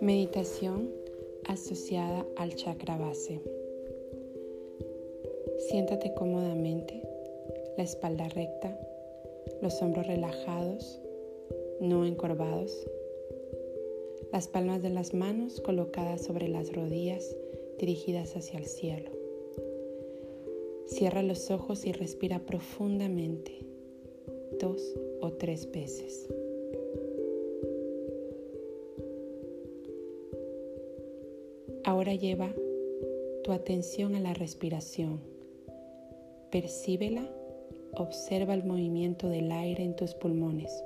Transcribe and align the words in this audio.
Meditación 0.00 0.90
asociada 1.44 2.26
al 2.36 2.54
chakra 2.54 2.96
base. 2.96 3.40
Siéntate 5.68 6.14
cómodamente, 6.14 7.02
la 7.76 7.84
espalda 7.84 8.28
recta, 8.28 8.78
los 9.62 9.82
hombros 9.82 10.06
relajados, 10.06 11.00
no 11.80 12.04
encorvados, 12.04 12.86
las 14.32 14.48
palmas 14.48 14.82
de 14.82 14.90
las 14.90 15.14
manos 15.14 15.60
colocadas 15.60 16.24
sobre 16.24 16.48
las 16.48 16.72
rodillas 16.72 17.36
dirigidas 17.78 18.36
hacia 18.36 18.58
el 18.58 18.66
cielo. 18.66 19.10
Cierra 20.86 21.22
los 21.22 21.50
ojos 21.50 21.84
y 21.84 21.92
respira 21.92 22.38
profundamente, 22.40 23.66
dos 24.60 24.94
o 25.20 25.32
tres 25.32 25.70
veces. 25.70 26.28
Ahora 31.84 32.14
lleva 32.14 32.52
tu 33.44 33.52
atención 33.52 34.16
a 34.16 34.20
la 34.20 34.34
respiración. 34.34 35.20
Percíbela, 36.50 37.28
observa 37.94 38.54
el 38.54 38.64
movimiento 38.64 39.28
del 39.28 39.52
aire 39.52 39.84
en 39.84 39.94
tus 39.94 40.14
pulmones. 40.14 40.82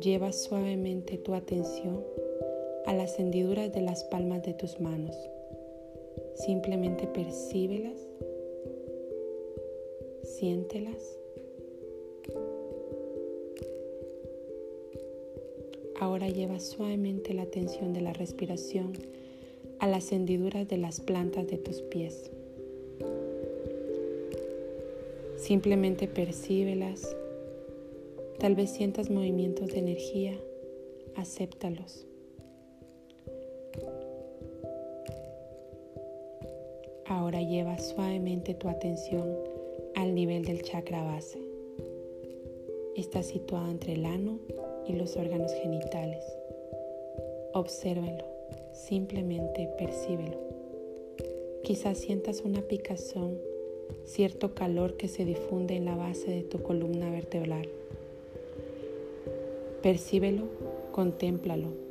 Lleva 0.00 0.32
suavemente 0.32 1.18
tu 1.18 1.34
atención 1.34 2.04
a 2.86 2.94
las 2.94 3.18
hendiduras 3.18 3.72
de 3.72 3.82
las 3.82 4.04
palmas 4.04 4.44
de 4.44 4.54
tus 4.54 4.78
manos. 4.78 5.16
Simplemente 6.34 7.06
percíbelas, 7.06 7.98
siéntelas 10.22 11.18
Ahora 16.00 16.28
lleva 16.28 16.60
suavemente 16.60 17.34
la 17.34 17.42
atención 17.42 17.92
de 17.92 18.00
la 18.00 18.12
respiración 18.12 18.92
a 19.80 19.88
las 19.88 20.12
hendiduras 20.12 20.68
de 20.68 20.76
las 20.76 21.00
plantas 21.00 21.48
de 21.48 21.58
tus 21.58 21.82
pies. 21.82 22.30
Simplemente 25.36 26.06
percíbelas. 26.06 27.16
Tal 28.38 28.54
vez 28.54 28.70
sientas 28.70 29.10
movimientos 29.10 29.68
de 29.68 29.78
energía. 29.78 30.38
Acéptalos. 31.16 32.06
Ahora 37.08 37.40
lleva 37.40 37.78
suavemente 37.78 38.52
tu 38.52 38.68
atención 38.68 39.34
al 39.94 40.14
nivel 40.14 40.44
del 40.44 40.60
chakra 40.60 41.02
base. 41.02 41.38
Está 42.96 43.22
situado 43.22 43.70
entre 43.70 43.94
el 43.94 44.04
ano 44.04 44.38
y 44.86 44.92
los 44.92 45.16
órganos 45.16 45.50
genitales. 45.54 46.22
Obsérvenlo, 47.54 48.24
simplemente 48.72 49.70
percíbelo. 49.78 50.36
Quizás 51.64 51.96
sientas 51.96 52.42
una 52.42 52.60
picazón, 52.60 53.38
cierto 54.04 54.54
calor 54.54 54.98
que 54.98 55.08
se 55.08 55.24
difunde 55.24 55.76
en 55.76 55.86
la 55.86 55.96
base 55.96 56.30
de 56.30 56.42
tu 56.42 56.62
columna 56.62 57.10
vertebral. 57.10 57.70
Percíbelo, 59.80 60.42
contémplalo. 60.92 61.87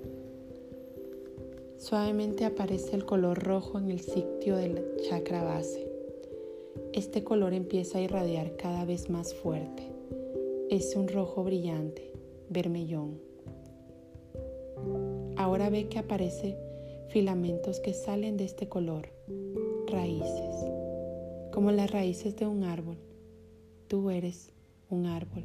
Suavemente 1.78 2.44
aparece 2.44 2.95
el 2.95 3.06
color 3.06 3.44
rojo 3.44 3.78
en 3.78 3.92
el 3.92 4.00
sitio 4.00 4.58
del 4.58 4.83
chakra 5.08 5.44
base. 5.44 5.88
Este 6.92 7.23
color 7.23 7.53
empieza 7.53 8.00
a 8.00 8.02
irradiar 8.02 8.56
cada 8.58 8.83
vez 8.83 9.11
más 9.11 9.36
fuerte. 9.36 9.83
Es 10.72 10.95
un 10.95 11.08
rojo 11.08 11.44
brillante, 11.44 12.11
vermellón. 12.50 13.20
Ahora 15.36 15.70
ve 15.70 15.87
que 15.87 15.99
aparece 15.99 16.58
filamentos 17.10 17.80
que 17.80 17.93
salen 17.93 18.37
de 18.37 18.45
este 18.45 18.67
color, 18.67 19.10
raíces, 19.87 20.55
como 21.52 21.71
las 21.71 21.92
raíces 21.92 22.36
de 22.37 22.48
un 22.48 22.64
árbol. 22.64 22.98
Tú 23.87 24.10
eres 24.10 24.52
un 24.89 25.05
árbol. 25.05 25.43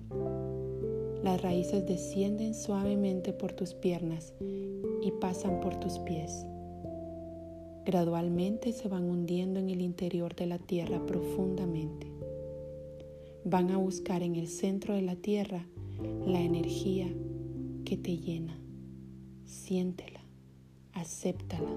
Las 1.23 1.41
raíces 1.41 1.87
descienden 1.87 2.55
suavemente 2.55 3.33
por 3.33 3.53
tus 3.53 3.75
piernas 3.75 4.35
y 4.41 5.11
pasan 5.21 5.61
por 5.61 5.79
tus 5.79 5.99
pies. 6.01 6.47
Gradualmente 7.85 8.73
se 8.73 8.89
van 8.89 9.05
hundiendo 9.05 9.61
en 9.61 9.71
el 9.71 9.81
interior 9.81 10.35
de 10.35 10.47
la 10.47 10.59
tierra 10.59 11.05
profundamente. 11.07 12.07
Van 13.45 13.71
a 13.71 13.77
buscar 13.77 14.23
en 14.23 14.37
el 14.37 14.49
centro 14.49 14.95
de 14.95 15.03
la 15.03 15.17
tierra 15.17 15.67
la 16.27 16.41
energía 16.41 17.09
que 17.85 17.97
te 17.97 18.17
llena. 18.17 18.59
Siéntela, 19.45 20.21
acéptala. 20.93 21.71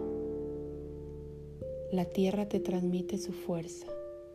La 1.91 2.05
tierra 2.05 2.49
te 2.49 2.59
transmite 2.59 3.17
su 3.17 3.31
fuerza, 3.31 3.87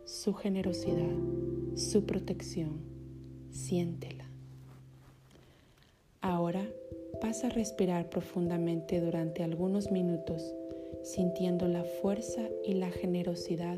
su 0.05 0.33
generosidad, 0.33 1.15
su 1.75 2.05
protección. 2.05 2.79
Siéntela. 3.49 4.25
Ahora 6.21 6.67
pasa 7.31 7.47
a 7.47 7.51
respirar 7.51 8.09
profundamente 8.09 8.99
durante 8.99 9.41
algunos 9.41 9.89
minutos, 9.89 10.53
sintiendo 11.01 11.65
la 11.69 11.85
fuerza 11.85 12.41
y 12.65 12.73
la 12.73 12.91
generosidad 12.91 13.77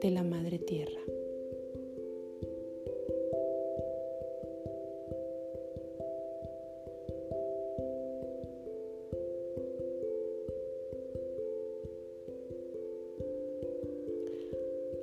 de 0.00 0.10
la 0.10 0.24
Madre 0.24 0.58
Tierra. 0.58 0.98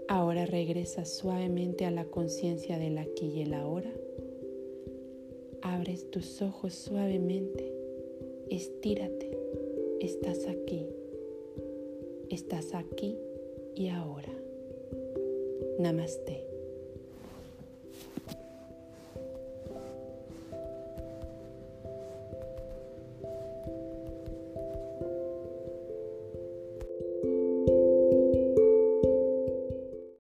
Ahora 0.09 0.45
regresa 0.45 1.05
suavemente 1.05 1.85
a 1.85 1.91
la 1.91 2.03
conciencia 2.03 2.77
del 2.77 2.97
aquí 2.97 3.27
y 3.27 3.43
el 3.43 3.53
ahora. 3.53 3.93
Abres 5.61 6.09
tus 6.11 6.41
ojos 6.41 6.73
suavemente. 6.73 7.71
Estírate. 8.49 9.37
Estás 9.99 10.47
aquí. 10.47 10.87
Estás 12.29 12.73
aquí 12.73 13.17
y 13.75 13.89
ahora. 13.89 14.33
Namaste. 15.79 16.50